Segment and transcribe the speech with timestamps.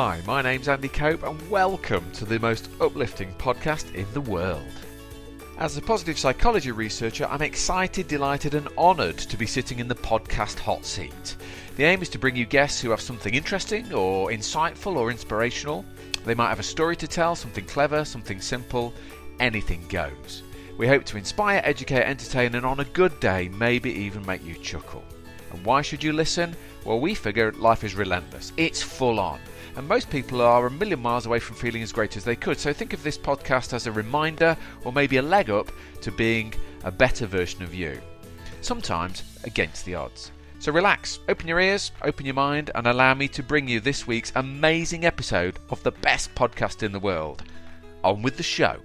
[0.00, 4.62] Hi, my name's Andy Cope, and welcome to the most uplifting podcast in the world.
[5.58, 9.96] As a positive psychology researcher, I'm excited, delighted, and honoured to be sitting in the
[9.96, 11.34] podcast hot seat.
[11.74, 15.84] The aim is to bring you guests who have something interesting, or insightful, or inspirational.
[16.24, 18.94] They might have a story to tell, something clever, something simple,
[19.40, 20.44] anything goes.
[20.76, 24.54] We hope to inspire, educate, entertain, and on a good day, maybe even make you
[24.54, 25.02] chuckle.
[25.50, 26.54] And why should you listen?
[26.84, 29.40] Well, we figure life is relentless, it's full on.
[29.78, 32.58] And most people are a million miles away from feeling as great as they could.
[32.58, 35.70] So think of this podcast as a reminder or maybe a leg up
[36.00, 38.00] to being a better version of you.
[38.60, 40.32] Sometimes against the odds.
[40.58, 44.04] So relax, open your ears, open your mind, and allow me to bring you this
[44.04, 47.44] week's amazing episode of the best podcast in the world.
[48.02, 48.80] On with the show.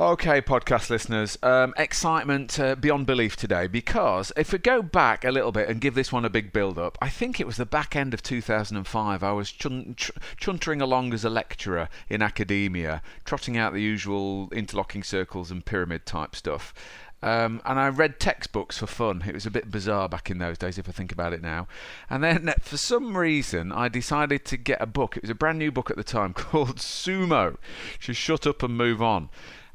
[0.00, 5.32] Okay, podcast listeners, um, excitement uh, beyond belief today because if we go back a
[5.32, 7.66] little bit and give this one a big build up, I think it was the
[7.66, 9.24] back end of 2005.
[9.24, 14.48] I was chun- ch- chuntering along as a lecturer in academia, trotting out the usual
[14.52, 16.72] interlocking circles and pyramid type stuff.
[17.20, 19.24] Um, and I read textbooks for fun.
[19.26, 21.66] It was a bit bizarre back in those days, if I think about it now.
[22.08, 25.16] And then, for some reason, I decided to get a book.
[25.16, 27.56] It was a brand new book at the time called Sumo.
[27.98, 29.28] Just shut up and move on.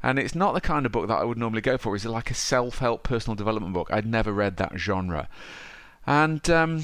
[0.04, 1.96] And it's not the kind of book that I would normally go for.
[1.96, 3.88] It's like a self-help personal development book.
[3.90, 5.30] I'd never read that genre.
[6.06, 6.82] And um,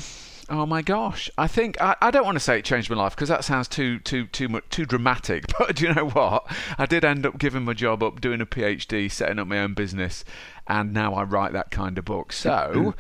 [0.48, 3.14] oh my gosh, I think I, I don't want to say it changed my life
[3.14, 5.44] because that sounds too too too much too dramatic.
[5.58, 6.50] But do you know what?
[6.78, 9.74] I did end up giving my job up, doing a PhD, setting up my own
[9.74, 10.24] business,
[10.66, 12.32] and now I write that kind of book.
[12.32, 12.94] So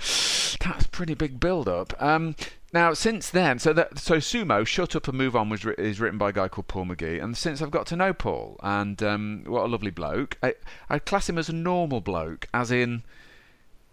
[0.60, 1.94] that's pretty big build up.
[1.98, 2.36] Um,
[2.72, 6.18] now, since then, so that so Sumo, Shut Up and Move On was is written
[6.18, 9.42] by a guy called Paul McGee, and since I've got to know Paul, and um,
[9.46, 10.54] what a lovely bloke, I,
[10.88, 13.02] I class him as a normal bloke, as in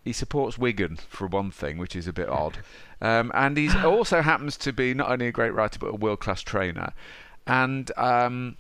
[0.04, 2.60] he supports Wigan for one thing, which is a bit odd,
[3.02, 6.20] um, and he also happens to be not only a great writer but a world
[6.20, 6.94] class trainer,
[7.46, 7.92] and.
[7.98, 8.58] Um,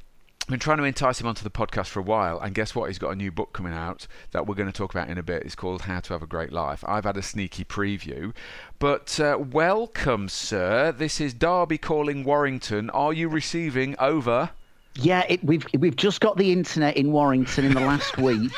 [0.47, 2.87] been trying to entice him onto the podcast for a while, and guess what?
[2.87, 5.23] He's got a new book coming out that we're going to talk about in a
[5.23, 5.43] bit.
[5.43, 6.85] It's called How to Have a Great Life.
[6.87, 8.33] I've had a sneaky preview,
[8.79, 10.93] but uh, welcome, sir.
[10.93, 12.89] This is Derby calling Warrington.
[12.91, 14.51] Are you receiving over?
[14.99, 18.51] Yeah, it, we've we've just got the internet in Warrington in the last week,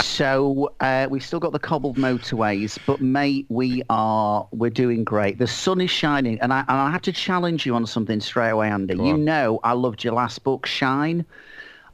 [0.00, 2.78] so uh, we've still got the cobbled motorways.
[2.86, 5.38] But mate, we are we're doing great.
[5.38, 8.50] The sun is shining, and I and I have to challenge you on something straight
[8.50, 8.94] away, Andy.
[8.94, 9.24] Go you on.
[9.24, 11.24] know I loved your last book, Shine.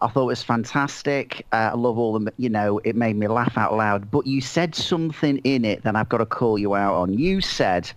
[0.00, 1.46] I thought it was fantastic.
[1.52, 4.10] Uh, I love all the, you know, it made me laugh out loud.
[4.10, 7.14] But you said something in it that I've got to call you out on.
[7.14, 7.90] You said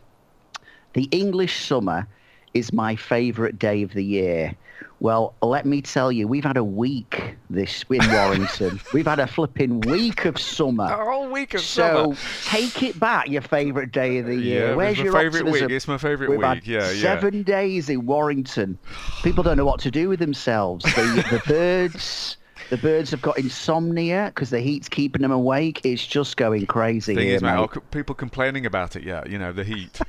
[0.93, 2.07] the English summer
[2.55, 4.55] is my favourite day of the year.
[5.01, 8.79] Well, let me tell you, we've had a week this in Warrington.
[8.93, 10.85] we've had a flipping week of summer.
[10.85, 12.15] A whole week of So summer.
[12.15, 14.69] So take it back, your favourite day of the year.
[14.69, 15.67] Yeah, Where's your favourite optimism?
[15.67, 15.75] week.
[15.75, 16.45] It's my favourite We've week.
[16.47, 17.01] had Yeah, yeah.
[17.01, 18.77] seven days in Warrington.
[19.21, 20.85] People don't know what to do with themselves.
[20.85, 22.37] The, the birds.
[22.71, 25.81] The birds have got insomnia because the heat's keeping them awake.
[25.83, 27.69] It's just going crazy Thing here, is, mate.
[27.91, 29.03] people complaining about it?
[29.03, 29.99] Yeah, you know the heat.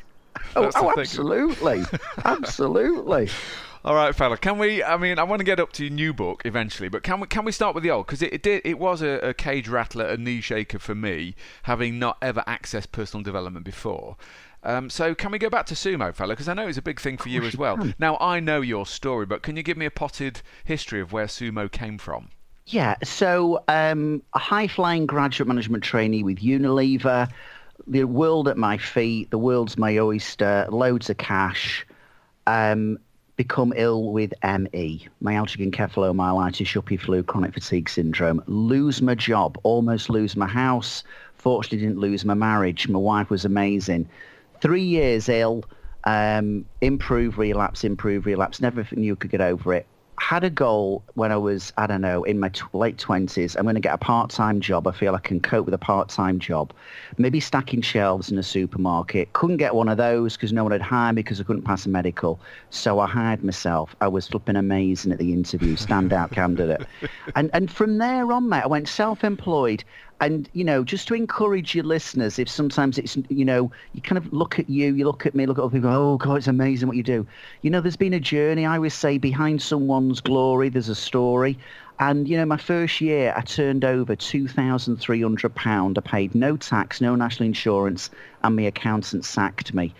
[0.55, 1.83] Oh, oh absolutely,
[2.25, 3.29] absolutely.
[3.85, 4.37] All right, fella.
[4.37, 4.83] Can we?
[4.83, 7.29] I mean, I want to get up to your new book eventually, but can we?
[7.29, 8.07] Can we start with the old?
[8.07, 8.63] Because it, it did.
[8.65, 12.91] It was a, a cage rattler, a knee shaker for me, having not ever accessed
[12.91, 14.17] personal development before.
[14.63, 16.33] Um, so can we go back to sumo, fella?
[16.33, 17.79] Because I know it's a big thing for you as well.
[18.01, 21.27] Now I know your story, but can you give me a potted history of where
[21.27, 22.31] sumo came from?
[22.67, 27.31] Yeah, so um, a high flying graduate management trainee with Unilever,
[27.87, 31.87] the world at my feet, the world's my oyster, loads of cash.
[32.47, 32.99] Um,
[33.37, 38.43] become ill with ME, myalgic encephalomyelitis, yuppie flu, chronic fatigue syndrome.
[38.47, 41.05] Lose my job, almost lose my house.
[41.35, 42.89] Fortunately, didn't lose my marriage.
[42.89, 44.09] My wife was amazing.
[44.63, 45.65] Three years ill,
[46.05, 48.61] um, improve, relapse, improve, relapse.
[48.61, 49.87] Never knew could get over it
[50.19, 53.57] had a goal when I was, I don't know, in my t- late 20s.
[53.57, 54.87] I'm going to get a part-time job.
[54.87, 56.73] I feel I can cope with a part-time job.
[57.19, 59.33] Maybe stacking shelves in a supermarket.
[59.35, 61.87] Couldn't get one of those because no one had hired me because I couldn't pass
[61.87, 62.41] a medical.
[62.71, 63.95] So I hired myself.
[64.01, 66.87] I was flipping amazing at the interview, standout candidate.
[67.35, 69.85] And, and from there on, mate, I went self-employed.
[70.21, 74.17] And, you know, just to encourage your listeners, if sometimes it's, you know, you kind
[74.17, 76.47] of look at you, you look at me, look at other people, oh, God, it's
[76.47, 77.27] amazing what you do.
[77.61, 78.65] You know, there's been a journey.
[78.65, 81.59] I always say behind someone's glory, there's a story.
[81.99, 85.99] And, you know, my first year, I turned over £2,300.
[85.99, 88.11] I paid no tax, no national insurance,
[88.43, 89.95] and my accountant sacked me.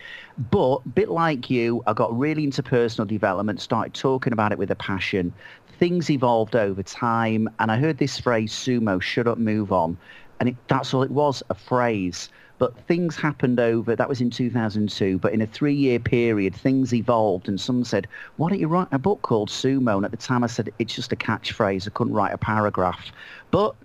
[0.51, 4.69] But, bit like you, I got really into personal development, started talking about it with
[4.69, 5.33] a passion.
[5.77, 9.97] Things evolved over time, and I heard this phrase, sumo, shut up, move on.
[10.39, 12.29] And it, that's all it was, a phrase.
[12.59, 17.47] but things happened over, that was in 2002, but in a three-year period, things evolved
[17.47, 18.07] and someone said,
[18.37, 19.95] why don't you write a book called Sumo?
[19.95, 21.87] And at the time I said, it's just a catchphrase.
[21.87, 23.11] I couldn't write a paragraph.
[23.51, 23.75] But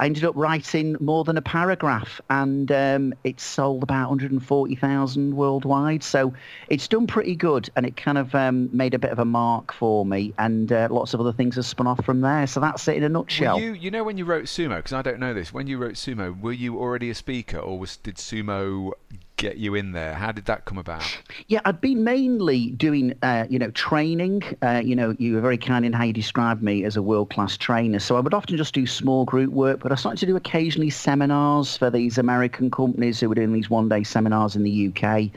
[0.00, 6.02] I ended up writing more than a paragraph, and um, it's sold about 140,000 worldwide.
[6.02, 6.32] So
[6.68, 9.72] it's done pretty good, and it kind of um, made a bit of a mark
[9.72, 12.46] for me, and uh, lots of other things have spun off from there.
[12.46, 13.56] So that's it in a nutshell.
[13.56, 15.78] Were you, you know, when you wrote Sumo, because I don't know this, when you
[15.78, 18.92] wrote Sumo, were you already a speaker, or was did Sumo
[19.38, 20.14] get you in there?
[20.14, 21.02] How did that come about?
[21.46, 24.42] Yeah, I'd been mainly doing, uh, you know, training.
[24.60, 27.56] Uh, you know, you were very kind in how you described me as a world-class
[27.56, 28.00] trainer.
[28.00, 30.90] So I would often just do small group work, but I started to do occasionally
[30.90, 35.30] seminars for these American companies who were doing these one-day seminars in the UK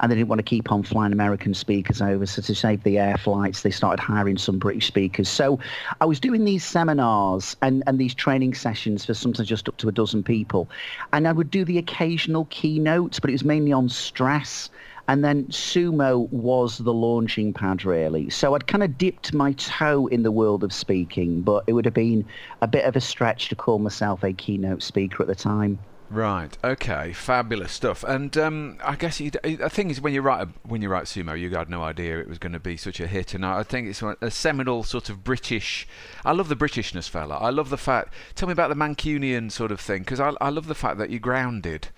[0.00, 2.26] and they didn't want to keep on flying American speakers over.
[2.26, 5.28] So to save the air flights, they started hiring some British speakers.
[5.28, 5.58] So
[6.00, 9.88] I was doing these seminars and, and these training sessions for sometimes just up to
[9.88, 10.68] a dozen people.
[11.12, 14.70] And I would do the occasional keynotes, but it was mainly on stress.
[15.08, 18.30] And then sumo was the launching pad, really.
[18.30, 21.84] So I'd kind of dipped my toe in the world of speaking, but it would
[21.84, 22.24] have been
[22.62, 25.80] a bit of a stretch to call myself a keynote speaker at the time.
[26.10, 26.58] Right.
[26.64, 27.12] Okay.
[27.12, 28.02] Fabulous stuff.
[28.02, 29.30] And um, I guess the
[29.70, 32.38] thing is, when you write when you write sumo, you had no idea it was
[32.38, 33.32] going to be such a hit.
[33.32, 35.86] And I think it's a seminal sort of British.
[36.24, 37.36] I love the Britishness, fella.
[37.36, 38.12] I love the fact.
[38.34, 41.10] Tell me about the Mancunian sort of thing, because I, I love the fact that
[41.10, 41.88] you're grounded.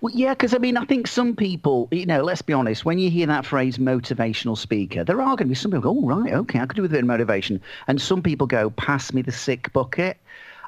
[0.00, 2.98] Well, yeah, because I mean, I think some people, you know, let's be honest, when
[2.98, 6.06] you hear that phrase motivational speaker, there are going to be some people go, oh,
[6.06, 7.60] right, okay, I could do with a bit of motivation.
[7.86, 10.16] And some people go, pass me the sick bucket.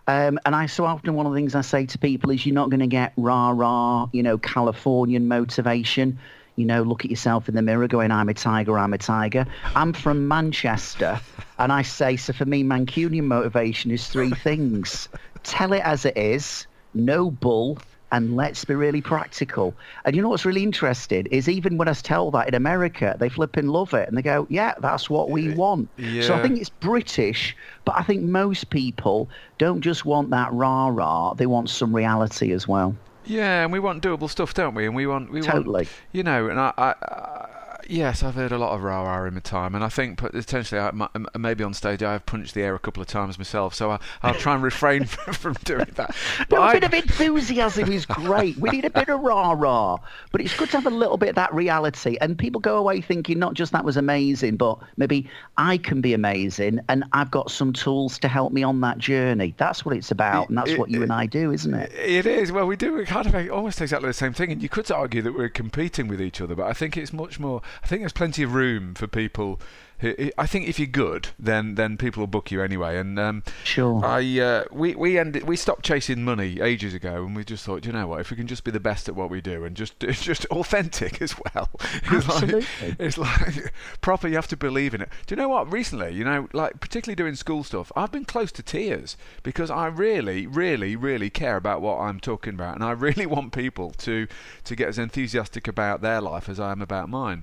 [0.08, 2.54] Um, and I so often one of the things I say to people is you're
[2.54, 6.18] not going to get rah rah, you know, Californian motivation.
[6.56, 9.46] You know, look at yourself in the mirror going, I'm a tiger, I'm a tiger.
[9.76, 11.20] I'm from Manchester.
[11.58, 15.10] And I say, so for me, Mancunian motivation is three things.
[15.44, 17.78] Tell it as it is, no bull,
[18.12, 19.74] and let's be really practical.
[20.04, 23.28] And you know what's really interesting is even when I tell that in America, they
[23.28, 25.88] flip and love it and they go, yeah, that's what we want.
[25.96, 26.22] Yeah.
[26.22, 29.28] So I think it's British, but I think most people
[29.58, 32.96] don't just want that rah rah, they want some reality as well.
[33.24, 34.86] Yeah, and we want doable stuff, don't we?
[34.86, 35.84] And we want we totally.
[35.84, 37.57] want you know, and I, I
[37.90, 40.78] Yes, I've heard a lot of rah rah in my time, and I think potentially
[40.78, 40.92] I,
[41.38, 43.98] maybe on stage I have punched the air a couple of times myself, so I,
[44.22, 46.14] will try and refrain from doing that.
[46.50, 48.58] But no, a bit of enthusiasm is great.
[48.58, 49.96] We need a bit of rah rah,
[50.32, 53.00] but it's good to have a little bit of that reality, and people go away
[53.00, 55.26] thinking not just that was amazing, but maybe
[55.56, 59.54] I can be amazing, and I've got some tools to help me on that journey.
[59.56, 61.90] That's what it's about, and that's it, what you it, and I do, isn't it?
[61.94, 62.52] It is.
[62.52, 65.32] Well, we do kind of almost exactly the same thing, and you could argue that
[65.32, 68.42] we're competing with each other, but I think it's much more I think there's plenty
[68.42, 69.60] of room for people.
[70.00, 72.98] I think if you're good, then then people will book you anyway.
[72.98, 77.34] And um, sure, I uh, we we ended we stopped chasing money ages ago, and
[77.34, 79.28] we just thought, you know what, if we can just be the best at what
[79.28, 82.60] we do and just just authentic as well, it's Absolutely.
[82.60, 84.28] like it's like proper.
[84.28, 85.08] You have to believe in it.
[85.26, 85.72] Do you know what?
[85.72, 89.86] Recently, you know, like particularly doing school stuff, I've been close to tears because I
[89.88, 94.28] really, really, really care about what I'm talking about, and I really want people to
[94.62, 97.42] to get as enthusiastic about their life as I am about mine.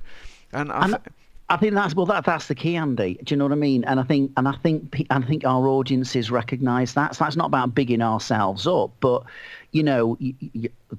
[0.53, 0.99] And I,
[1.47, 3.19] I think that's well, that that's the key, Andy.
[3.23, 3.83] Do you know what I mean?
[3.83, 7.15] And I think, and I think, I think our audiences recognise that.
[7.15, 9.23] So that's not about bigging ourselves up, but
[9.71, 10.17] you know,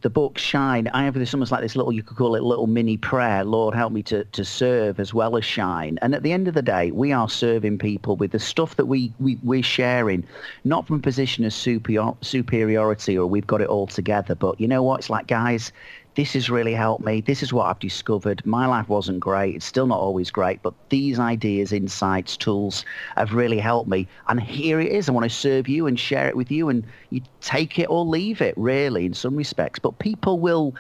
[0.03, 0.87] the book Shine.
[0.89, 3.43] I have this almost like this little, you could call it little mini prayer.
[3.43, 5.99] Lord, help me to to serve as well as shine.
[6.01, 8.87] And at the end of the day, we are serving people with the stuff that
[8.87, 10.25] we, we we're sharing,
[10.63, 14.37] not from a position of superior, superiority or we've got it all together.
[14.37, 15.01] But you know what?
[15.01, 15.73] It's like, guys,
[16.17, 17.21] this has really helped me.
[17.21, 18.45] This is what I've discovered.
[18.47, 19.55] My life wasn't great.
[19.55, 24.09] It's still not always great, but these ideas, insights, tools have really helped me.
[24.29, 25.09] And here it is.
[25.09, 26.71] I want to serve you and share it with you.
[26.71, 29.79] And you take it or leave it, really, in some respects.
[29.79, 30.75] But people will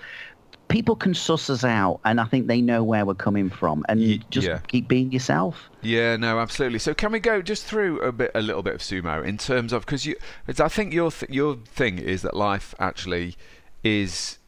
[0.68, 4.00] people can suss us out and I think they know where we're coming from and
[4.00, 4.58] y- just yeah.
[4.66, 5.70] keep being yourself.
[5.80, 6.80] Yeah, no, absolutely.
[6.80, 9.72] So can we go just through a bit a little bit of sumo in terms
[9.72, 10.16] of because you
[10.48, 13.36] I think your th- your thing is that life actually
[13.84, 14.38] is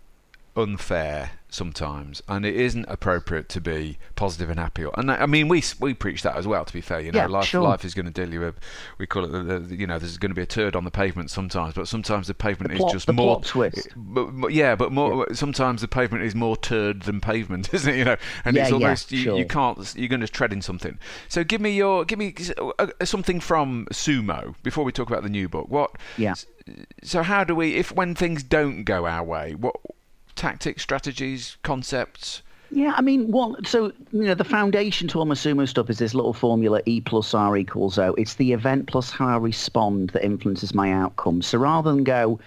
[0.58, 4.84] unfair sometimes, and it isn't appropriate to be positive and happy.
[4.96, 6.64] And I mean, we we preach that as well.
[6.64, 7.62] To be fair, you know, yeah, life sure.
[7.62, 8.56] life is going to deal you with.
[8.98, 10.90] We call it the, the, you know, there's going to be a turd on the
[10.90, 13.88] pavement sometimes, but sometimes the pavement the plot, is just the more twist.
[13.96, 15.34] But, yeah, but more yeah.
[15.34, 17.96] sometimes the pavement is more turd than pavement, isn't it?
[17.96, 19.38] You know, and yeah, it's almost you, sure.
[19.38, 20.98] you can't you're going to tread in something.
[21.28, 22.34] So give me your give me
[22.78, 25.68] uh, something from Sumo before we talk about the new book.
[25.68, 25.92] What?
[26.16, 26.34] Yeah.
[27.02, 29.76] So how do we, if when things don't go our way, what
[30.38, 32.42] tactics, strategies, concepts?
[32.70, 33.64] Yeah, I mean, one.
[33.64, 37.00] So you know, the foundation to all my sumo stuff is this little formula: E
[37.00, 38.14] plus R equals O.
[38.14, 41.40] It's the event plus how I respond that influences my outcome.
[41.42, 42.38] So rather than go,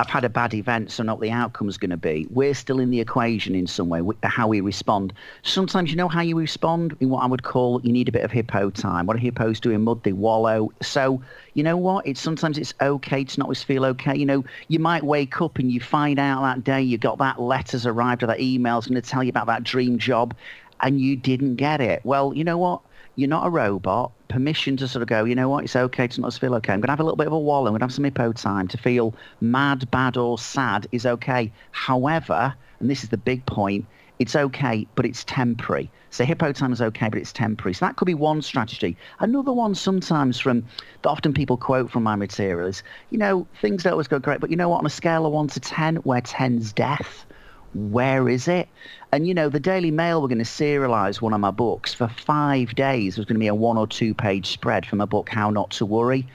[0.00, 2.26] I've had a bad event, so not the outcome's going to be.
[2.30, 5.12] We're still in the equation in some way, how we respond.
[5.42, 8.24] Sometimes you know how you respond in what I would call you need a bit
[8.24, 9.04] of hippo time.
[9.04, 10.02] What do hippos do in mud?
[10.02, 10.72] They wallow.
[10.80, 12.06] So you know what?
[12.06, 14.16] It's sometimes it's okay to not always feel okay.
[14.16, 17.38] You know, you might wake up and you find out that day you got that
[17.38, 20.34] letter's arrived or that email's going to tell you about that dream job,
[20.80, 22.00] and you didn't get it.
[22.04, 22.80] Well, you know what?
[23.20, 24.12] You're not a robot.
[24.28, 26.72] Permission to sort of go, you know what, it's okay to not feel okay.
[26.72, 27.66] I'm going to have a little bit of a wall.
[27.66, 31.52] I'm going to have some hippo time to feel mad, bad, or sad is okay.
[31.72, 33.84] However, and this is the big point,
[34.20, 35.90] it's okay, but it's temporary.
[36.08, 37.74] So hippo time is okay, but it's temporary.
[37.74, 38.96] So that could be one strategy.
[39.18, 40.64] Another one sometimes from
[41.02, 44.40] that often people quote from my material is, you know, things don't always go great,
[44.40, 47.26] but you know what, on a scale of one to ten, where ten's death,
[47.74, 48.68] where is it?
[49.12, 52.08] And you know, the Daily Mail were going to serialize one of my books for
[52.08, 53.16] five days.
[53.16, 55.50] It was going to be a one or two page spread from a book, How
[55.50, 56.26] Not to Worry.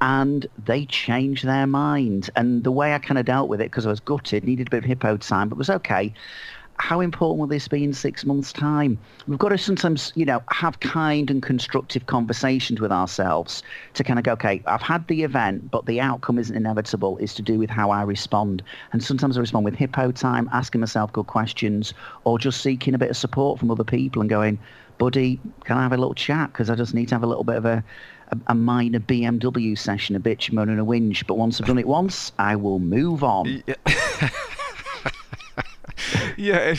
[0.00, 2.28] And they changed their mind.
[2.36, 4.70] And the way I kind of dealt with it, because I was gutted, needed a
[4.70, 6.12] bit of hippo time, but was okay
[6.78, 8.98] how important will this be in six months' time?
[9.26, 13.62] We've got to sometimes, you know, have kind and constructive conversations with ourselves
[13.94, 17.18] to kind of go, okay, I've had the event, but the outcome isn't inevitable.
[17.18, 18.62] It's to do with how I respond.
[18.92, 22.98] And sometimes I respond with hippo time, asking myself good questions, or just seeking a
[22.98, 24.58] bit of support from other people and going,
[24.98, 26.52] buddy, can I have a little chat?
[26.52, 27.84] Because I just need to have a little bit of a,
[28.28, 31.26] a, a minor BMW session, a bitch, moan and a whinge.
[31.26, 33.62] But once I've done it once, I will move on.
[33.66, 34.30] Yeah.
[36.36, 36.74] yeah,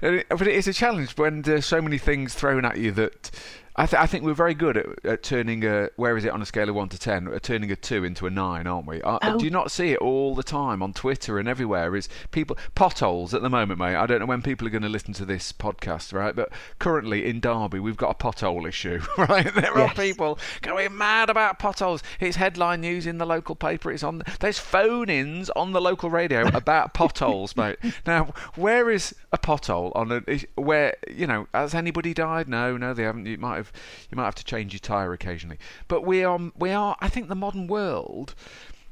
[0.00, 3.30] but it is a challenge when there's so many things thrown at you that
[3.78, 6.40] I, th- I, think we're very good at, at, turning a where is it on
[6.40, 9.02] a scale of one to ten, at turning a two into a nine, aren't we?
[9.02, 9.38] Uh, oh.
[9.38, 11.94] Do you not see it all the time on Twitter and everywhere?
[11.94, 13.94] Is people potholes at the moment, mate?
[13.94, 16.34] I don't know when people are going to listen to this podcast, right?
[16.34, 19.52] But currently in Derby, we've got a pothole issue, right?
[19.54, 19.90] There yes.
[19.90, 22.02] are people going mad about potholes.
[22.18, 23.92] It's headline news in the local paper.
[23.92, 24.22] It's on.
[24.40, 27.76] There's phone-ins on the local radio about potholes, mate.
[28.06, 32.48] Now, where is a pothole on a where you know has anybody died?
[32.48, 33.26] No, no, they haven't.
[33.26, 33.65] You might have
[34.10, 35.58] you might have to change your tire occasionally.
[35.88, 38.34] But we are we are I think the modern world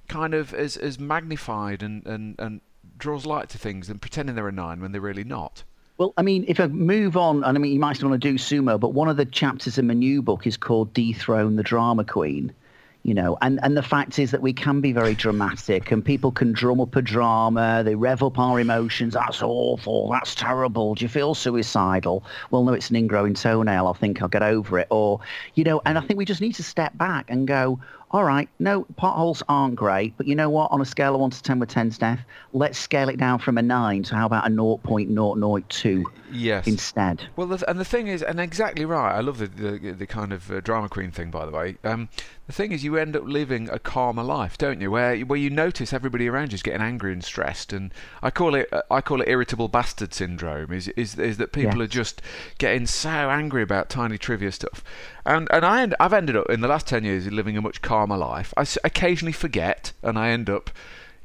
[0.09, 2.61] kind of is is magnified and, and, and
[2.99, 5.65] draws light to things and pretending there are nine when they're really not.
[5.97, 8.29] Well, I mean, if I move on, and I mean, you might still want to
[8.29, 11.63] do sumo, but one of the chapters in my new book is called Dethrone the
[11.63, 12.53] Drama Queen
[13.05, 16.33] you know and and the fact is that we can be very dramatic and people
[16.33, 21.05] can drum up a drama they rev up our emotions that's awful that's terrible do
[21.05, 24.89] you feel suicidal well no it's an ingrowing toenail i think i'll get over it
[24.91, 25.21] or
[25.55, 27.79] you know and i think we just need to step back and go
[28.15, 30.71] all right, no, potholes aren't great, but you know what?
[30.71, 32.21] On a scale of 1 to 10 with 10's death,
[32.53, 34.05] let's scale it down from a 9.
[34.05, 36.65] to how about a 0.002 yes.
[36.69, 37.27] instead?
[37.35, 40.49] Well, and the thing is, and exactly right, I love the, the, the kind of
[40.49, 41.77] uh, drama queen thing, by the way.
[41.83, 42.09] Um,
[42.47, 44.91] the thing is, you end up living a calmer life, don't you?
[44.91, 48.55] Where where you notice everybody around you is getting angry and stressed, and I call
[48.55, 50.73] it I call it irritable bastard syndrome.
[50.73, 52.21] Is is is that people are just
[52.59, 54.85] getting so angry about tiny trivia stuff,
[55.25, 57.81] and and I end, I've ended up in the last ten years living a much
[57.81, 58.53] calmer life.
[58.57, 60.71] I occasionally forget, and I end up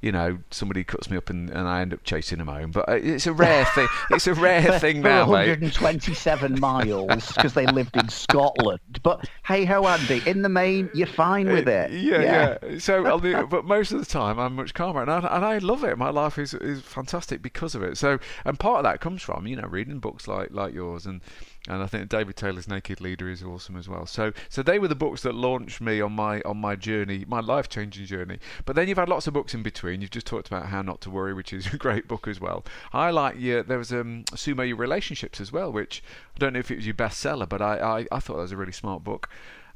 [0.02, 2.72] you know, somebody cuts me up and, and I end up chasing them home.
[2.72, 3.88] But uh, it's a rare thing.
[4.12, 6.60] It's a rare thing for now, 127 mate.
[6.60, 8.80] miles because they lived in Scotland.
[9.04, 11.92] But hey ho, Andy, in the main, you're fine with it.
[11.92, 12.58] Yeah, yeah.
[12.64, 12.80] yeah.
[12.80, 15.98] So, but most of the time, I'm much calmer, and I, and I love it.
[15.98, 17.98] My life is is fantastic because of it.
[17.98, 21.22] So, and part of that comes from you know reading books like like yours and
[21.68, 24.06] and I think David Taylor's Naked Leader is awesome as well.
[24.06, 27.42] So so they were the books that launched me on my on my journey, my
[27.42, 28.40] life changing journey.
[28.66, 30.02] But then you've had lots of books in between.
[30.02, 32.64] You've just talked about How Not to Worry, which is a great book as well.
[32.94, 36.02] I like yeah, there was um Sumo Your Relationships as well, which
[36.36, 38.52] I don't know if it was your bestseller, but I, I, I thought that was
[38.52, 39.30] a really smart book.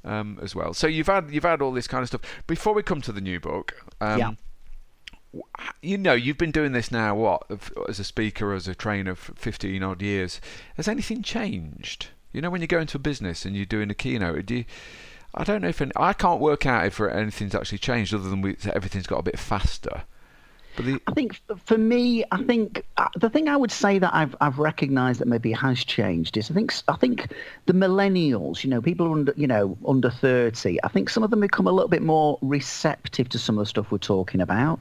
[0.05, 0.73] Um, as well.
[0.73, 2.43] So you've had you've had all this kind of stuff.
[2.45, 4.31] Before we come to the new book, um, yeah
[5.81, 7.43] you know, you've been doing this now, what,
[7.87, 10.39] as a speaker, as a trainer for 15 odd years.
[10.77, 12.07] Has anything changed?
[12.31, 14.65] You know, when you go into a business and you're doing a keynote, do you,
[15.35, 18.41] I don't know if, any, I can't work out if anything's actually changed other than
[18.41, 20.03] we, everything's got a bit faster.
[20.77, 20.99] The...
[21.05, 24.57] I think for me, I think uh, the thing I would say that I've I've
[24.57, 27.31] recognised that maybe has changed is I think I think
[27.67, 31.41] the millennials, you know, people under you know under thirty, I think some of them
[31.41, 34.79] become a little bit more receptive to some of the stuff we're talking about.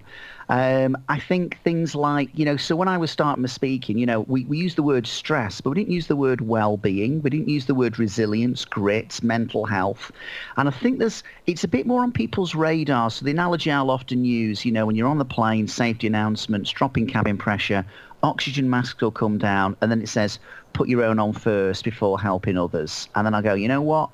[0.53, 4.05] Um, I think things like, you know, so when I was starting my speaking, you
[4.05, 7.23] know, we, we used the word stress, but we didn't use the word well-being.
[7.23, 10.13] We didn't use the word resilience, grit, mental health.
[10.59, 13.09] And I think there's, it's a bit more on people's radar.
[13.09, 16.71] So the analogy I'll often use, you know, when you're on the plane, safety announcements,
[16.71, 17.87] dropping cabin pressure,
[18.23, 20.39] oxygen masks will come down, and then it says,
[20.75, 23.09] put your own on first before helping others.
[23.15, 24.11] And then I go, you know what?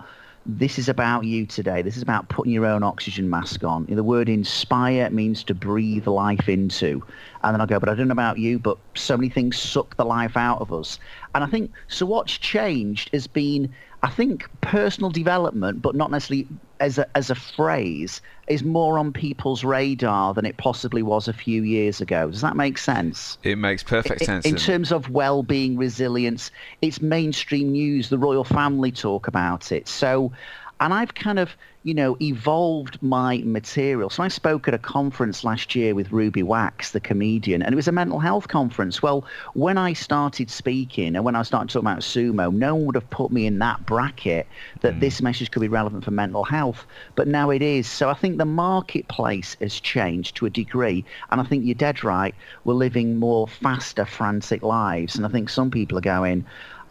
[0.48, 1.82] This is about you today.
[1.82, 3.84] This is about putting your own oxygen mask on.
[3.84, 7.04] The word inspire means to breathe life into.
[7.44, 9.94] And then I go, but I don't know about you, but so many things suck
[9.96, 10.98] the life out of us.
[11.34, 16.48] And I think, so what's changed has been, I think, personal development, but not necessarily
[16.80, 21.32] as a, as a phrase, is more on people's radar than it possibly was a
[21.32, 22.30] few years ago.
[22.30, 23.38] Does that make sense?
[23.42, 24.47] It makes perfect sense.
[24.47, 28.08] In, in terms of well-being, resilience, it's mainstream news.
[28.08, 29.88] The royal family talk about it.
[29.88, 30.32] So
[30.80, 34.11] and I've kind of, you know, evolved my material.
[34.11, 37.76] So I spoke at a conference last year with Ruby Wax, the comedian, and it
[37.76, 39.02] was a mental health conference.
[39.02, 42.94] Well, when I started speaking and when I started talking about sumo, no one would
[42.94, 44.47] have put me in that bracket
[44.82, 45.00] that mm.
[45.00, 46.87] this message could be relevant for mental health.
[47.16, 47.88] But now it is.
[47.88, 51.04] So I think the marketplace has changed to a degree.
[51.30, 52.35] And I think you're dead right.
[52.64, 55.16] We're living more faster, frantic lives.
[55.16, 56.44] And I think some people are going,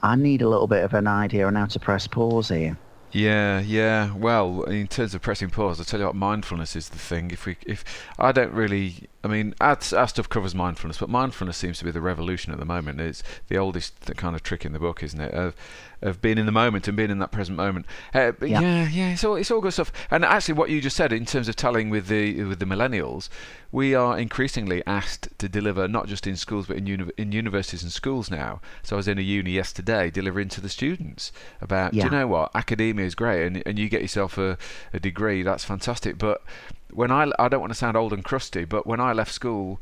[0.04, 2.78] I need a little bit of an idea on how to press pause here.
[3.12, 4.14] Yeah, yeah.
[4.14, 7.32] Well, in terms of pressing pause, I tell you what, mindfulness is the thing.
[7.32, 7.84] If we, if
[8.20, 11.92] I don't really, I mean, our, our stuff covers mindfulness, but mindfulness seems to be
[11.92, 13.02] the revolution at the moment.
[13.02, 15.34] It's the oldest kind of trick in the book, isn't it?
[15.34, 15.54] Of
[16.02, 17.86] of being in the moment and being in that present moment.
[18.14, 18.62] Uh, yeah.
[18.62, 19.92] yeah, yeah, it's all it's all good stuff.
[20.12, 23.30] And actually, what you just said in terms of telling with the with the millennials,
[23.72, 27.84] we are increasingly asked to deliver not just in schools but in uni- in universities
[27.84, 28.62] and schools now.
[28.84, 31.32] So I was in a uni yesterday delivering to the students
[31.62, 32.04] about yeah.
[32.04, 34.58] do you know what academia is great and and you get yourself a,
[34.94, 36.18] a degree that's fantastic.
[36.18, 36.44] But
[36.92, 39.80] when I I don't want to sound old and crusty, but when I left school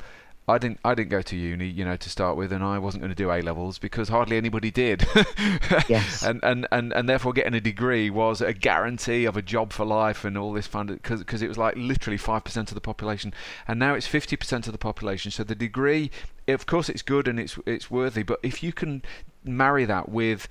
[0.48, 3.02] I didn't I didn't go to uni, you know, to start with, and I wasn't
[3.02, 5.04] going to do A levels because hardly anybody did.
[5.90, 6.22] yes.
[6.22, 9.86] And, and and and therefore getting a degree was a guarantee of a job for
[9.86, 12.82] life and all this fun because because it was like literally five percent of the
[12.82, 13.34] population,
[13.68, 15.32] and now it's fifty percent of the population.
[15.32, 16.12] So the degree,
[16.48, 19.02] of course, it's good and it's it's worthy, but if you can
[19.44, 20.48] marry that with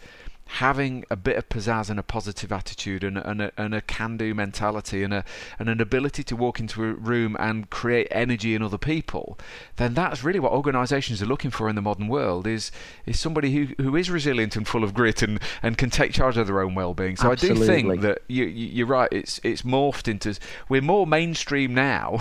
[0.47, 4.35] having a bit of pizzazz and a positive attitude and, and a, and a can-do
[4.35, 5.25] mentality and, a,
[5.59, 9.39] and an ability to walk into a room and create energy in other people,
[9.77, 12.71] then that's really what organisations are looking for in the modern world is
[13.07, 16.37] is somebody who, who is resilient and full of grit and, and can take charge
[16.37, 17.17] of their own well-being.
[17.17, 17.63] So Absolutely.
[17.63, 19.09] I do think that you, you, are right.
[19.11, 22.19] It's it's morphed into we're more mainstream now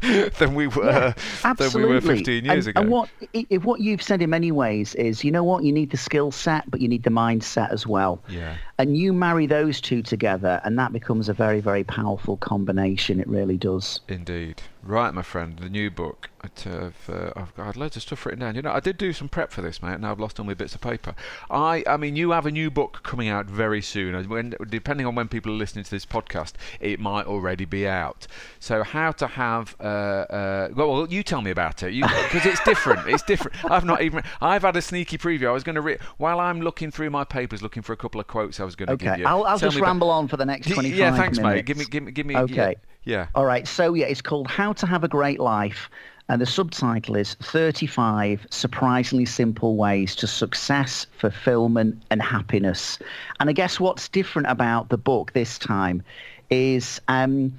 [0.38, 2.80] than we were yeah, than we were 15 years and, ago.
[2.80, 5.90] And what if what you've said in many ways is you know what you need
[5.90, 8.22] the skill set, but you need the mindset set as well.
[8.28, 8.56] Yeah.
[8.78, 13.20] And you marry those two together, and that becomes a very, very powerful combination.
[13.20, 14.00] It really does.
[14.08, 14.62] Indeed.
[14.82, 16.30] Right, my friend, the new book.
[16.42, 18.54] I've, uh, I've got loads of stuff written down.
[18.54, 20.00] You know, I did do some prep for this, mate.
[20.00, 21.14] Now I've lost all my bits of paper.
[21.50, 24.26] I, I mean, you have a new book coming out very soon.
[24.26, 28.26] When, depending on when people are listening to this podcast, it might already be out.
[28.58, 29.76] So, how to have?
[29.78, 33.06] Uh, uh, well, you tell me about it, because it's different.
[33.06, 33.62] it's different.
[33.70, 34.22] I've not even.
[34.40, 35.48] I've had a sneaky preview.
[35.48, 38.18] I was going to read while I'm looking through my papers, looking for a couple
[38.18, 38.58] of quotes.
[38.60, 39.04] I was going to okay.
[39.04, 39.26] give you.
[39.26, 41.56] I'll, I'll just ramble about, on for the next twenty-five Yeah, thanks, minutes.
[41.56, 41.66] mate.
[41.66, 42.36] Give me, give me, give me.
[42.38, 42.76] Okay.
[42.78, 42.89] Yeah.
[43.04, 43.26] Yeah.
[43.34, 43.66] All right.
[43.66, 45.90] So yeah, it's called How to Have a Great Life
[46.30, 53.00] and the subtitle is 35 Surprisingly Simple Ways to Success, Fulfillment, and Happiness.
[53.40, 56.04] And I guess what's different about the book this time
[56.48, 57.00] is.
[57.08, 57.52] Um,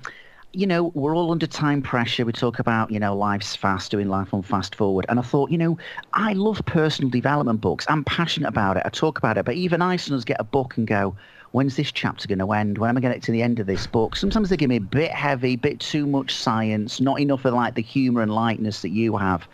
[0.54, 2.26] you know, we're all under time pressure.
[2.26, 5.06] We talk about, you know, life's fast, doing life on fast forward.
[5.08, 5.78] And I thought, you know,
[6.14, 7.86] I love personal development books.
[7.88, 8.84] I'm passionate about it.
[8.86, 9.46] I talk about it.
[9.46, 11.16] But even I sometimes get a book and go,
[11.52, 12.78] when's this chapter going to end?
[12.78, 14.16] When am I going to get to the end of this book?
[14.16, 17.54] Sometimes they give me a bit heavy, a bit too much science, not enough of
[17.54, 19.48] like the humour and lightness that you have.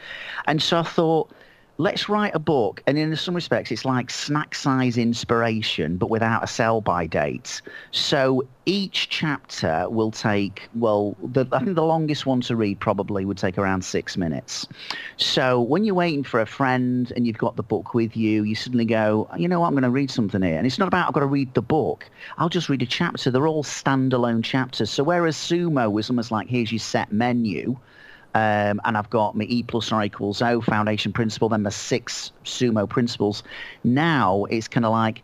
[0.46, 1.30] And so I thought,
[1.78, 2.82] let's write a book.
[2.88, 7.62] And in some respects, it's like snack size inspiration, but without a sell by date.
[7.92, 13.26] So each chapter will take, well, the, I think the longest one to read probably
[13.26, 14.68] would take around six minutes.
[15.18, 18.56] So when you're waiting for a friend and you've got the book with you, you
[18.56, 20.58] suddenly go, you know what, I'm going to read something here.
[20.58, 22.10] And it's not about I've got to read the book.
[22.38, 23.32] I'll just read a chapter.
[23.32, 24.90] They're all standalone chapters.
[24.90, 27.78] So whereas Sumo was almost like, here's your set menu,
[28.36, 32.32] um, and I've got my E plus R equals O foundation principle, then my six
[32.44, 33.44] sumo principles.
[33.84, 35.24] Now it's kind of like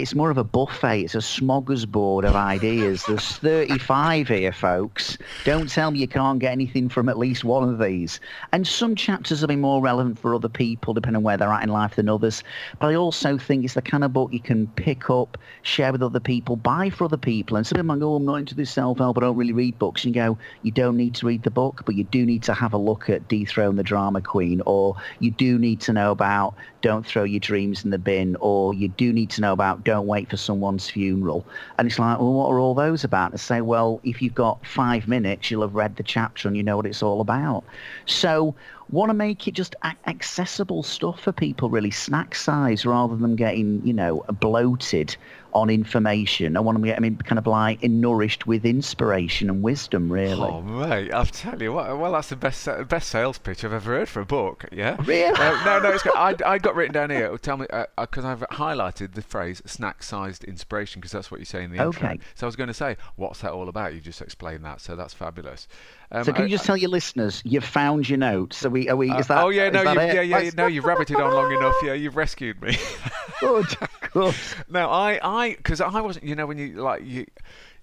[0.00, 1.02] it's more of a buffet.
[1.02, 3.04] It's a smorgasbord of ideas.
[3.06, 5.18] There's 35 here, folks.
[5.44, 8.20] Don't tell me you can't get anything from at least one of these.
[8.52, 11.62] And some chapters will be more relevant for other people, depending on where they're at
[11.62, 12.42] in life than others.
[12.80, 16.02] But I also think it's the kind of book you can pick up, share with
[16.02, 17.56] other people, buy for other people.
[17.56, 19.78] And some people might go, oh, I'm not into this self-help, I don't really read
[19.78, 20.04] books.
[20.04, 22.54] And you go, you don't need to read the book, but you do need to
[22.54, 26.54] have a look at Dethrone the Drama Queen, or you do need to know about
[26.82, 30.06] Don't Throw Your Dreams in the Bin, or you do need to know about don't
[30.06, 31.46] wait for someone's funeral.
[31.78, 33.32] And it's like, well, what are all those about?
[33.32, 36.62] To say, well, if you've got five minutes, you'll have read the chapter and you
[36.62, 37.64] know what it's all about.
[38.06, 38.54] So
[38.90, 43.86] want to make it just accessible stuff for people, really snack size, rather than getting
[43.86, 45.16] you know bloated
[45.52, 46.56] on information.
[46.56, 50.48] I want to get them kind of like nourished with inspiration and wisdom, really.
[50.48, 51.98] Oh mate, I'll tell you what.
[51.98, 54.66] Well, that's the best best sales pitch I've ever heard for a book.
[54.72, 54.96] Yeah.
[55.04, 55.34] Really?
[55.34, 56.14] Uh, no, no, it's good.
[56.14, 57.36] I, I got written down here.
[57.38, 61.46] Tell me, because uh, uh, I've highlighted the phrase snack-sized inspiration because that's what you
[61.46, 62.12] say in the okay.
[62.12, 62.26] intro.
[62.34, 63.94] So I was going to say, what's that all about?
[63.94, 65.66] You just explained that, so that's fabulous.
[66.10, 68.64] Um, so can you just tell your listeners you've found your notes?
[68.64, 68.88] Are we?
[68.88, 69.12] Are we?
[69.12, 69.44] Is that?
[69.44, 71.74] oh yeah, no, you, yeah, yeah, no, you've rabbited on long enough.
[71.82, 72.76] Yeah, you've rescued me.
[73.40, 73.66] good,
[74.12, 74.34] good.
[74.70, 76.24] No, I, I, because I wasn't.
[76.24, 77.26] You know, when you like you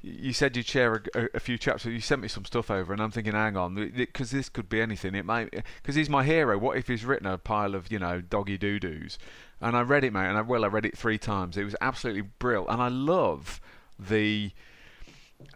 [0.06, 1.92] you said you'd share a, a, few chapters.
[1.92, 4.80] You sent me some stuff over, and I'm thinking, hang on, because this could be
[4.80, 5.16] anything.
[5.16, 5.50] It might,
[5.82, 6.58] because he's my hero.
[6.60, 9.18] What if he's written a pile of you know doggy doo doos?
[9.62, 11.58] And I read it, mate, and I well, I read it three times.
[11.58, 13.60] It was absolutely brilliant, and I love
[14.00, 14.52] the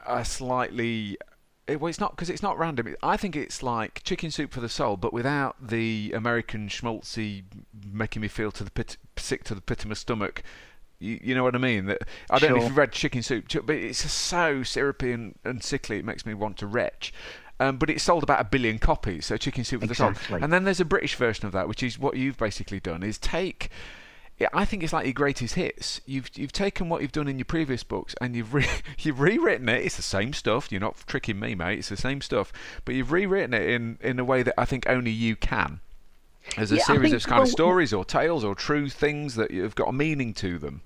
[0.06, 1.18] uh, slightly.
[1.70, 2.96] It, well, it's not because it's not random.
[3.02, 7.44] I think it's like chicken soup for the soul, but without the American schmaltzy
[7.92, 10.44] making me feel to the pit, sick to the pit of my stomach
[11.00, 11.86] you, you know what I mean?
[11.86, 12.58] That I don't sure.
[12.58, 15.98] know if you've read Chicken Soup, but it's so syrupy and, and sickly.
[15.98, 17.14] It makes me want to retch.
[17.62, 20.22] Um, but it sold about a billion copies, so Chicken Soup with exactly.
[20.24, 20.44] the Soul.
[20.44, 23.18] And then there's a British version of that, which is what you've basically done: is
[23.18, 23.70] take.
[24.54, 26.00] I think it's like your greatest hits.
[26.06, 28.68] You've you've taken what you've done in your previous books and you've re-
[29.00, 29.86] you've rewritten it.
[29.86, 30.72] It's the same stuff.
[30.72, 31.80] You're not tricking me, mate.
[31.80, 32.54] It's the same stuff,
[32.86, 35.82] but you've rewritten it in in a way that I think only you can.
[36.58, 39.36] As a yeah, series think, of kind well, of stories or tales or true things
[39.36, 40.82] that have got a meaning to them.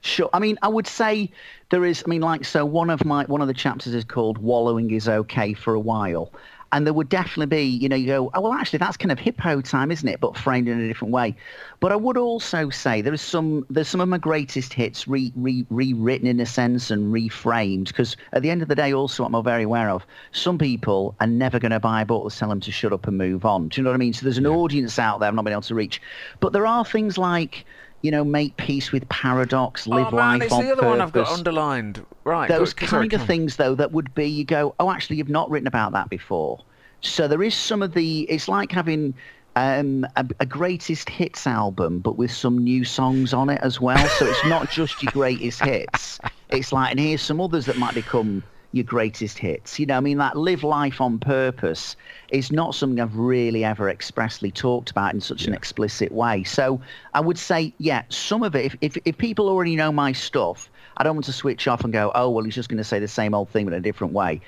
[0.00, 0.30] Sure.
[0.32, 1.30] I mean, I would say
[1.70, 2.02] there is.
[2.06, 5.08] I mean, like, so one of my one of the chapters is called "Wallowing is
[5.08, 6.32] okay for a while,"
[6.72, 9.18] and there would definitely be, you know, you go, oh well, actually, that's kind of
[9.18, 10.20] hippo time, isn't it?
[10.20, 11.36] But framed in a different way.
[11.80, 15.32] But I would also say there is some there's some of my greatest hits re,
[15.36, 19.22] re, rewritten in a sense and reframed because at the end of the day, also
[19.22, 22.36] what I'm very aware of, some people are never going to buy a book that
[22.36, 23.68] tell them to shut up and move on.
[23.68, 24.12] Do you know what I mean?
[24.12, 24.50] So there's an yeah.
[24.50, 26.00] audience out there I've not been able to reach,
[26.40, 27.64] but there are things like
[28.02, 30.90] you know, make peace with paradox, live oh, man, life it's on the other purpose.
[30.90, 32.06] one I've got underlined.
[32.24, 32.48] Right.
[32.48, 35.28] Those go, kind sorry, of things, though, that would be you go, oh, actually, you've
[35.28, 36.62] not written about that before.
[37.00, 38.22] So there is some of the.
[38.22, 39.14] It's like having
[39.56, 44.06] um, a, a, greatest hits album, but with some new songs on it as well.
[44.08, 46.18] So it's not just your greatest hits.
[46.50, 48.42] It's like, and here's some others that might become
[48.76, 49.78] your greatest hits.
[49.78, 51.96] You know, I mean, that live life on purpose
[52.30, 55.48] is not something I've really ever expressly talked about in such yeah.
[55.48, 56.44] an explicit way.
[56.44, 56.80] So
[57.14, 60.70] I would say, yeah, some of it, if, if, if people already know my stuff,
[60.98, 62.98] I don't want to switch off and go, oh, well, he's just going to say
[62.98, 64.40] the same old thing but in a different way.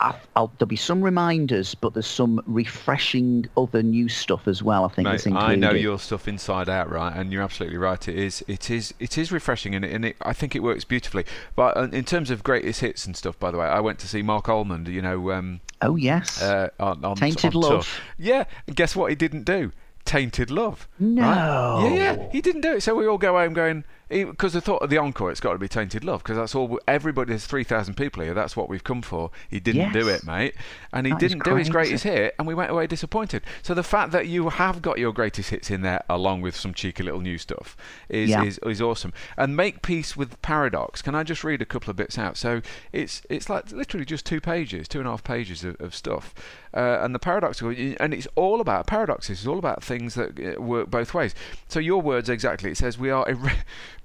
[0.00, 4.84] I'll, there'll be some reminders, but there's some refreshing other new stuff as well.
[4.84, 7.14] I think Mate, I know your stuff inside out, right?
[7.14, 8.06] And you're absolutely right.
[8.08, 10.84] It is, it is, it is refreshing, and, it, and it, I think it works
[10.84, 11.24] beautifully.
[11.56, 14.08] But uh, in terms of greatest hits and stuff, by the way, I went to
[14.08, 14.88] see Marc Almond.
[14.88, 15.32] You know.
[15.32, 16.42] Um, oh yes.
[16.42, 17.70] Uh, on, on, Tainted on Love.
[17.70, 18.04] Tour.
[18.18, 18.44] Yeah.
[18.66, 19.10] And guess what?
[19.10, 19.72] He didn't do.
[20.04, 20.88] Tainted Love.
[20.98, 21.22] No.
[21.22, 21.90] Right?
[21.94, 22.28] Yeah, yeah.
[22.30, 22.82] He didn't do it.
[22.82, 25.58] So we all go home going because the thought of the encore, it's got to
[25.58, 26.78] be tainted love because that's all.
[26.88, 28.34] Everybody, there's three thousand people here.
[28.34, 29.30] That's what we've come for.
[29.48, 29.92] He didn't yes.
[29.92, 30.54] do it, mate,
[30.92, 33.42] and he that didn't do his greatest hit, and we went away disappointed.
[33.62, 36.72] So the fact that you have got your greatest hits in there, along with some
[36.72, 37.76] cheeky little new stuff,
[38.08, 38.44] is yeah.
[38.44, 39.12] is, is awesome.
[39.36, 41.02] And make peace with paradox.
[41.02, 42.36] Can I just read a couple of bits out?
[42.36, 45.94] So it's it's like literally just two pages, two and a half pages of, of
[45.94, 46.34] stuff,
[46.74, 49.40] uh, and the paradoxical, and it's all about paradoxes.
[49.40, 51.34] It's all about things that uh, work both ways.
[51.68, 52.70] So your words exactly.
[52.70, 53.26] It says we are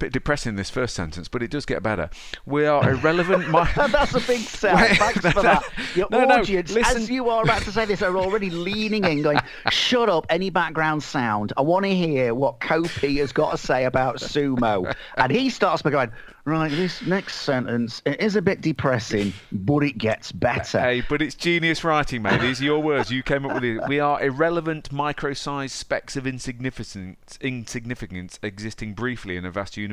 [0.04, 2.10] bit depressing this first sentence, but it does get better.
[2.46, 3.48] We are irrelevant.
[3.52, 4.76] Mi- That's a big sell.
[4.78, 5.63] Thanks for that.
[5.96, 6.98] Your no, audience, no, listen.
[7.04, 9.39] as you are about to say this, are already leaning in, going,
[9.70, 10.26] "Shut up!
[10.30, 11.54] Any background sound?
[11.56, 15.82] I want to hear what Kopi has got to say about sumo." And he starts
[15.82, 16.12] by going,
[16.46, 20.78] Right, this next sentence it is a bit depressing, but it gets better.
[20.78, 22.42] Hey, but it's genius writing, mate.
[22.42, 23.10] These are your words.
[23.10, 23.80] You came up with it.
[23.88, 29.92] We are irrelevant, micro-sized specks of insignificance, insignificance existing briefly in a vast universe.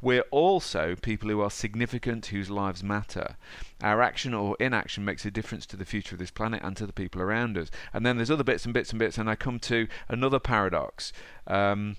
[0.00, 3.36] We're also people who are significant, whose lives matter.
[3.82, 6.86] Our action or inaction makes a difference to the future of this planet and to
[6.86, 7.70] the people around us.
[7.92, 11.12] And then there's other bits and bits and bits, and I come to another paradox.
[11.46, 11.96] Um,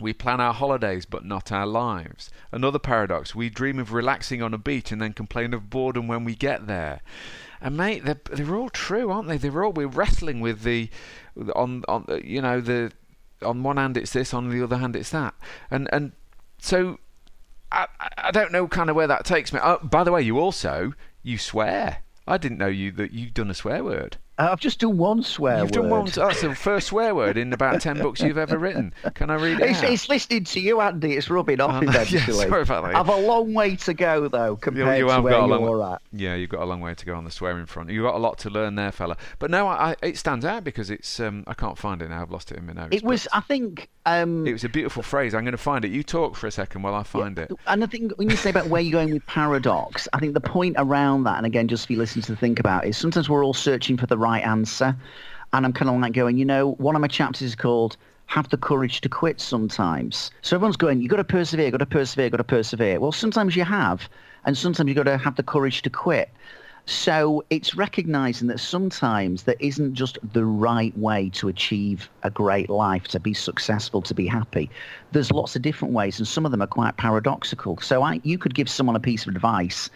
[0.00, 2.30] we plan our holidays but not our lives.
[2.52, 3.34] Another paradox.
[3.34, 6.66] We dream of relaxing on a beach and then complain of boredom when we get
[6.66, 7.02] there.
[7.60, 9.36] And mate, they're, they're all true, aren't they?
[9.36, 10.88] They're all we're wrestling with the
[11.54, 12.92] on on you know the
[13.42, 15.34] on one hand it's this, on the other hand it's that,
[15.70, 16.12] and and
[16.60, 16.98] so
[17.72, 17.86] I
[18.18, 19.60] I don't know kind of where that takes me.
[19.62, 20.92] Oh, by the way, you also
[21.22, 21.98] you swear.
[22.26, 24.18] I didn't know you that you've done a swear word.
[24.48, 25.72] I've just done one swear You've word.
[25.72, 26.04] done one.
[26.06, 28.92] That's the first swear word in about ten books you've ever written.
[29.14, 29.70] Can I read it?
[29.70, 31.14] It's, it's listening to you, Andy.
[31.16, 32.94] It's rubbing off Oh, no, yeah, sorry about that.
[32.96, 36.02] I've a long way to go, though, compared you to where long you're at.
[36.12, 37.90] Yeah, you've got a long way to go on the swearing front.
[37.90, 39.16] You've got a lot to learn there, fella.
[39.38, 41.20] But no, I, I, it stands out because it's.
[41.20, 42.22] Um, I can't find it now.
[42.22, 42.94] I've lost it in my notes.
[42.96, 43.88] It was, I think.
[44.06, 45.34] Um, It was a beautiful phrase.
[45.34, 45.90] I'm going to find it.
[45.90, 47.50] You talk for a second while I find it.
[47.66, 50.40] And I think when you say about where you're going with paradox, I think the
[50.40, 53.44] point around that, and again, just for you listeners to think about, is sometimes we're
[53.44, 54.96] all searching for the right answer.
[55.52, 58.48] And I'm kind of like going, you know, one of my chapters is called Have
[58.50, 60.30] the Courage to Quit sometimes.
[60.42, 63.00] So everyone's going, you've got to persevere, got to persevere, got to persevere.
[63.00, 64.08] Well, sometimes you have,
[64.44, 66.30] and sometimes you've got to have the courage to quit.
[66.86, 72.70] So it's recognizing that sometimes there isn't just the right way to achieve a great
[72.70, 74.70] life, to be successful, to be happy.
[75.12, 77.78] There's lots of different ways, and some of them are quite paradoxical.
[77.78, 79.90] So I, you could give someone a piece of advice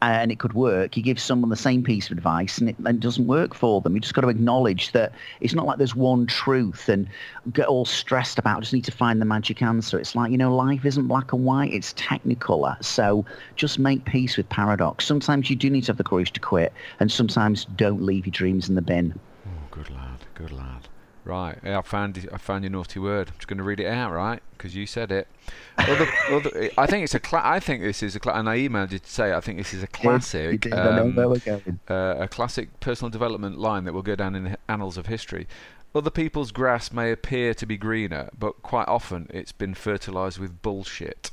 [0.00, 0.96] and it could work.
[0.96, 3.80] You give someone the same piece of advice and it, and it doesn't work for
[3.80, 3.94] them.
[3.94, 7.08] You just got to acknowledge that it's not like there's one truth and
[7.52, 9.98] get all stressed about just need to find the magic answer.
[9.98, 12.82] It's like, you know, life isn't black and white, it's technicolor.
[12.84, 13.24] So
[13.56, 15.04] just make peace with paradox.
[15.06, 18.32] Sometimes you do need to have the courage to quit and sometimes don't leave your
[18.32, 19.18] dreams in the bin.
[19.46, 20.18] Oh, good lad.
[20.34, 20.88] Good lad.
[21.28, 23.28] Right, yeah, I found I found your naughty word.
[23.28, 24.42] I'm just going to read it out, right?
[24.56, 25.28] Because you said it.
[25.76, 27.20] Other, other, I think it's a.
[27.20, 28.20] Cla- I think this is a.
[28.20, 30.72] Cla- and I emailed you to say I think this is a classic.
[30.72, 31.80] um, where we're going.
[31.90, 35.46] uh, a classic personal development line that will go down in the annals of history.
[35.94, 40.62] Other people's grass may appear to be greener, but quite often it's been fertilized with
[40.62, 41.30] bullshit.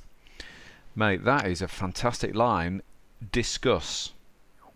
[0.94, 2.82] Mate, that is a fantastic line.
[3.32, 4.12] Discuss.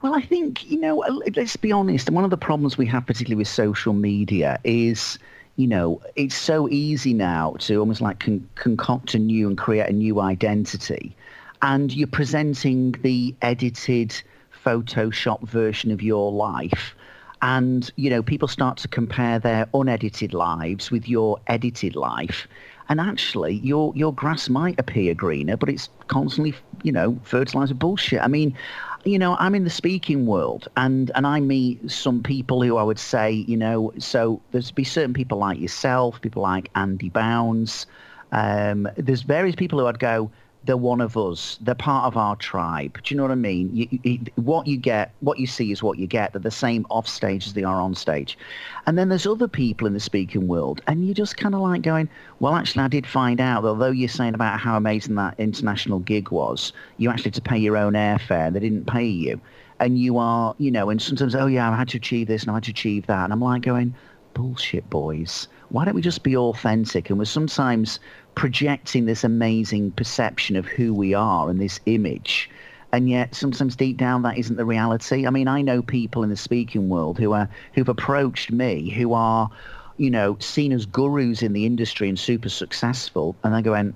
[0.02, 2.08] Well, I think, you know, uh, let's be honest.
[2.08, 5.20] And one of the problems we have, particularly with social media, is,
[5.58, 9.90] you know, it's so easy now to almost like con- concoct a new and create
[9.90, 11.16] a new identity.
[11.62, 14.22] And you're presenting the edited
[14.66, 16.96] Photoshop version of your life.
[17.42, 22.48] And, you know, people start to compare their unedited lives with your edited life.
[22.90, 27.80] And actually, your your grass might appear greener, but it's constantly, you know, fertilized with
[27.80, 28.22] bullshit.
[28.22, 28.58] I mean,
[29.06, 32.84] you know, I'm in the speaking world, and and I meet some people who I
[32.84, 37.86] would say, you know, so there's be certain people like yourself, people like Andy Bounds.
[38.32, 40.30] Um, there's various people who I'd go,
[40.70, 41.58] they're one of us.
[41.62, 43.02] They're part of our tribe.
[43.02, 43.76] Do you know what I mean?
[43.76, 46.32] You, you, what you get, what you see is what you get.
[46.32, 48.38] They're the same off stage as they are on stage.
[48.86, 51.82] And then there's other people in the speaking world, and you're just kind of like
[51.82, 52.08] going,
[52.40, 56.30] well, actually, I did find out, although you're saying about how amazing that international gig
[56.30, 58.54] was, you actually had to pay your own airfare.
[58.54, 59.42] They didn't pay you.
[59.80, 62.52] And you are, you know, and sometimes, oh, yeah, I had to achieve this and
[62.52, 63.24] I had to achieve that.
[63.24, 63.96] And I'm like going,
[64.36, 65.48] bullshit, boys.
[65.70, 67.10] Why don't we just be authentic?
[67.10, 68.00] And we're sometimes
[68.40, 72.50] projecting this amazing perception of who we are and this image.
[72.94, 75.28] And yet sometimes deep down that isn't the reality.
[75.28, 79.12] I mean, I know people in the speaking world who are who've approached me who
[79.12, 79.50] are,
[79.98, 83.94] you know, seen as gurus in the industry and super successful and they're going,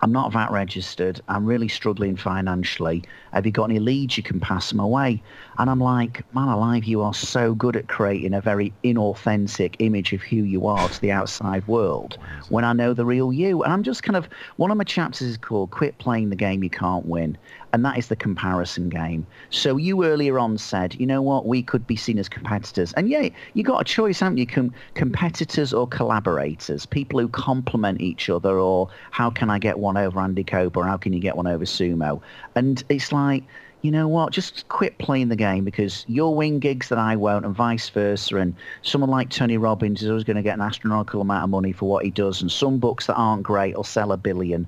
[0.00, 1.20] I'm not VAT registered.
[1.28, 3.04] I'm really struggling financially.
[3.32, 5.22] Have you got any leads you can pass my way?
[5.58, 10.12] And I'm like, man alive, you are so good at creating a very inauthentic image
[10.12, 12.18] of who you are to the outside world
[12.50, 13.62] when I know the real you.
[13.62, 16.62] And I'm just kind of, one of my chapters is called Quit Playing the Game
[16.62, 17.38] You Can't Win.
[17.76, 19.26] And that is the comparison game.
[19.50, 22.94] So you earlier on said, you know what, we could be seen as competitors.
[22.94, 24.46] And yeah, you got a choice, haven't you?
[24.46, 29.98] Com- competitors or collaborators, people who complement each other, or how can I get one
[29.98, 32.22] over Andy Cope, or how can you get one over Sumo?
[32.54, 33.44] And it's like,
[33.86, 37.44] you know what, just quit playing the game because you'll win gigs that I won't
[37.44, 38.36] and vice versa.
[38.36, 41.70] And someone like Tony Robbins is always going to get an astronomical amount of money
[41.70, 42.42] for what he does.
[42.42, 44.66] And some books that aren't great will sell a billion.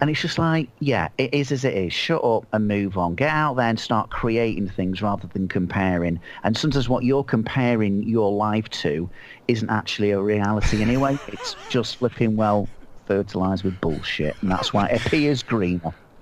[0.00, 1.92] And it's just like, yeah, it is as it is.
[1.92, 3.16] Shut up and move on.
[3.16, 6.20] Get out there and start creating things rather than comparing.
[6.44, 9.10] And sometimes what you're comparing your life to
[9.48, 11.18] isn't actually a reality anyway.
[11.26, 12.68] It's just flipping well
[13.06, 14.36] fertilized with bullshit.
[14.40, 15.42] And that's why it appears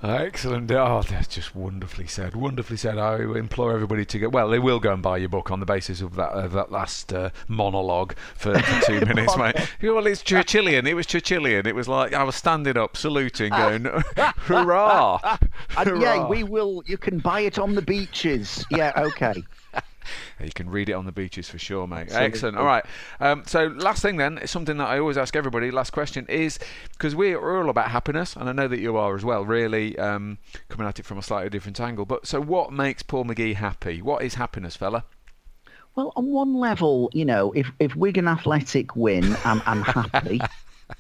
[0.03, 0.71] Excellent.
[0.71, 2.37] Oh, that's just wonderfully said.
[2.37, 2.99] Wonderfully said.
[2.99, 4.29] I implore everybody to go.
[4.29, 6.71] Well, they will go and buy your book on the basis of that of that
[6.71, 9.57] last uh, monologue for, for two minutes, mate.
[9.83, 10.87] Well, it's Churchillian.
[10.87, 11.67] It was Churchillian.
[11.67, 13.85] It was like I was standing up, saluting, going,
[14.17, 15.39] "Hurrah!"
[15.77, 16.85] And yeah, we will.
[16.87, 18.65] You can buy it on the beaches.
[18.71, 19.43] Yeah, okay.
[20.40, 22.03] You can read it on the beaches for sure, mate.
[22.03, 22.27] Absolutely.
[22.27, 22.57] Excellent.
[22.59, 22.85] All right.
[23.21, 25.71] Um, so, last thing then, is something that I always ask everybody.
[25.71, 26.59] Last question is
[26.92, 29.44] because we're, all about happiness, and I know that you are as well.
[29.44, 32.05] Really um, coming at it from a slightly different angle.
[32.05, 34.01] But so, what makes Paul McGee happy?
[34.01, 35.05] What is happiness, fella?
[35.94, 40.40] Well, on one level, you know, if if Wigan Athletic win, I'm I'm happy.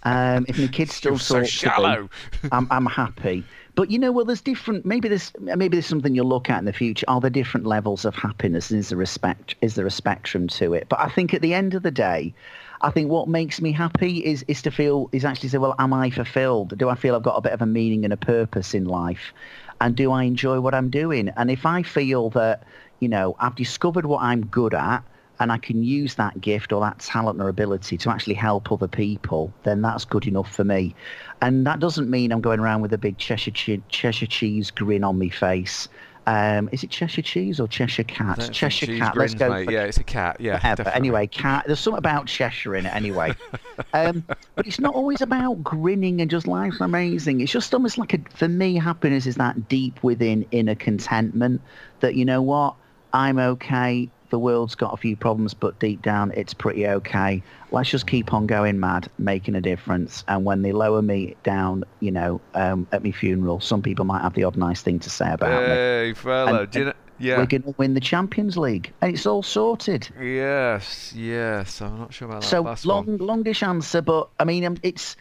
[0.02, 2.02] Um, if my kids still You're so shallow.
[2.02, 3.42] me, I'm, I'm happy.
[3.78, 4.84] But you know, well, there's different.
[4.84, 7.04] Maybe there's maybe there's something you'll look at in the future.
[7.06, 8.72] Are there different levels of happiness?
[8.72, 9.54] Is there a spect?
[9.62, 10.88] Is there a spectrum to it?
[10.88, 12.34] But I think at the end of the day,
[12.80, 15.92] I think what makes me happy is is to feel is actually say, well, am
[15.92, 16.76] I fulfilled?
[16.76, 19.32] Do I feel I've got a bit of a meaning and a purpose in life?
[19.80, 21.28] And do I enjoy what I'm doing?
[21.36, 22.64] And if I feel that
[22.98, 25.04] you know I've discovered what I'm good at
[25.40, 28.88] and I can use that gift or that talent or ability to actually help other
[28.88, 30.94] people, then that's good enough for me.
[31.40, 35.04] And that doesn't mean I'm going around with a big Cheshire, che- Cheshire cheese grin
[35.04, 35.88] on my face.
[36.26, 38.50] Um, is it Cheshire cheese or Cheshire cat?
[38.52, 39.14] Cheshire cat.
[39.14, 39.48] grins, Let's go.
[39.48, 39.70] mate.
[39.70, 40.36] Yeah, it's a cat.
[40.38, 40.60] Yeah.
[40.92, 41.64] Anyway, cat.
[41.66, 42.94] There's something about Cheshire in it.
[42.94, 43.34] Anyway,
[43.94, 44.24] um,
[44.54, 47.40] but it's not always about grinning and just life's amazing.
[47.40, 51.62] It's just almost like a, for me, happiness is that deep within inner contentment
[52.00, 52.74] that you know what
[53.14, 54.10] I'm okay.
[54.30, 57.42] The world's got a few problems, but deep down, it's pretty okay.
[57.70, 60.22] Let's just keep on going mad, making a difference.
[60.28, 64.20] And when they lower me down, you know, um, at my funeral, some people might
[64.22, 65.68] have the odd nice thing to say about me.
[65.68, 66.60] Hey, fella.
[66.62, 66.92] And- do you know?
[67.20, 67.38] Yeah.
[67.38, 70.08] We're going to win the Champions League, and it's all sorted.
[70.20, 71.80] Yes, yes.
[71.82, 73.18] I'm not sure about that So last long, one.
[73.18, 75.16] longish answer, but I mean, um, it's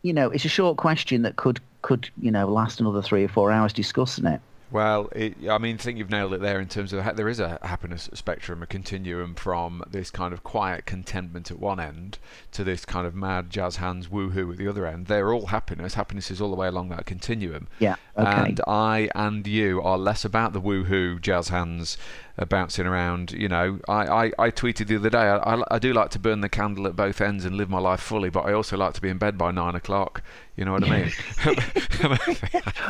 [0.00, 3.28] you know, it's a short question that could could you know last another three or
[3.28, 4.40] four hours discussing it.
[4.70, 7.28] Well, it, I mean, I think you've nailed it there in terms of ha- there
[7.28, 12.18] is a happiness spectrum, a continuum from this kind of quiet contentment at one end
[12.52, 15.06] to this kind of mad jazz hands woohoo at the other end.
[15.06, 15.94] They're all happiness.
[15.94, 17.68] Happiness is all the way along that continuum.
[17.78, 17.96] Yeah.
[18.16, 18.48] Okay.
[18.48, 21.96] And I and you are less about the woohoo jazz hands
[22.38, 23.32] uh, bouncing around.
[23.32, 26.18] You know, I, I, I tweeted the other day, I, I, I do like to
[26.18, 28.94] burn the candle at both ends and live my life fully, but I also like
[28.94, 30.22] to be in bed by nine o'clock.
[30.56, 31.12] You know what I mean?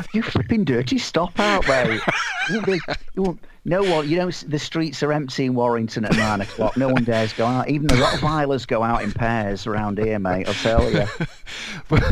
[0.13, 2.01] you flipping dirty stop out, mate.
[2.51, 2.81] you won't be,
[3.15, 6.77] you won't, no one, you know, the streets are empty in Warrington at nine o'clock.
[6.77, 7.71] No one dares go out.
[7.71, 10.47] Even the Rottweilers go out in pairs around here, mate.
[10.47, 11.07] I'll tell you.
[11.89, 12.03] but,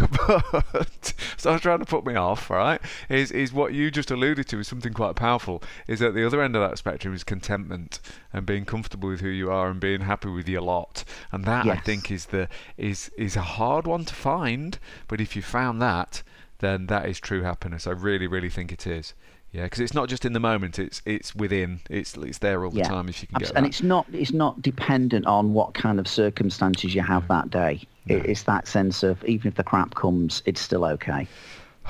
[0.73, 2.81] but so I was trying to put me off, right?
[3.09, 5.62] Is is what you just alluded to is something quite powerful.
[5.87, 8.01] Is that the other end of that spectrum is contentment
[8.33, 11.05] and being comfortable with who you are and being happy with your lot.
[11.31, 14.79] And that I think is the is is a hard one to find.
[15.09, 16.23] But if you found that,
[16.59, 17.87] then that is true happiness.
[17.87, 19.14] I really, really think it is.
[19.53, 21.81] Yeah, because it's not just in the moment; it's it's within.
[21.90, 22.88] It's it's there all the Yeah.
[22.88, 23.09] time.
[23.11, 26.09] If you can Abs- get and it's not it's not dependent on what kind of
[26.09, 27.83] circumstances you have that day.
[28.07, 31.27] It, it's that sense of even if the crap comes, it's still okay.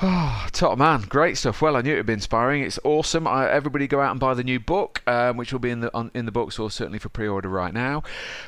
[0.01, 1.61] Oh, top man, great stuff.
[1.61, 2.63] Well, I knew it would be inspiring.
[2.63, 3.27] It's awesome.
[3.27, 5.93] I, everybody go out and buy the new book, um, which will be in the
[5.93, 8.03] on, in the books or certainly for pre-order right now.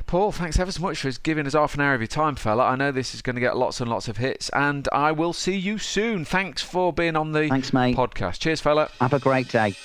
[0.07, 2.63] Paul, thanks ever so much for giving us half an hour of your time, fella.
[2.63, 5.33] I know this is going to get lots and lots of hits, and I will
[5.33, 6.25] see you soon.
[6.25, 7.95] Thanks for being on the Thanks, mate.
[7.95, 8.39] podcast.
[8.39, 8.89] Cheers, fella.
[8.99, 9.75] Have a great day.